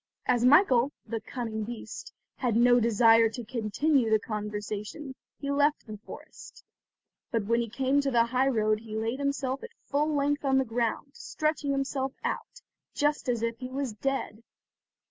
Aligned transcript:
As 0.25 0.43
Michael, 0.43 0.91
the 1.05 1.21
cunning 1.21 1.63
beast, 1.63 2.11
had 2.37 2.55
no 2.55 2.79
desire 2.79 3.29
to 3.29 3.45
continue 3.45 4.09
the 4.09 4.17
conversation, 4.17 5.13
he 5.37 5.51
left 5.51 5.85
the 5.85 5.95
forest; 5.99 6.63
but 7.29 7.45
when 7.45 7.61
he 7.61 7.69
came 7.69 8.01
to 8.01 8.09
the 8.09 8.25
high 8.25 8.47
road 8.47 8.79
he 8.79 8.97
laid 8.97 9.19
himself 9.19 9.61
at 9.61 9.69
full 9.85 10.11
length 10.15 10.43
on 10.43 10.57
the 10.57 10.65
ground, 10.65 11.11
stretching 11.13 11.69
himself 11.71 12.13
out, 12.23 12.63
just 12.95 13.29
as 13.29 13.43
if 13.43 13.59
he 13.59 13.69
was 13.69 13.93
dead. 13.93 14.41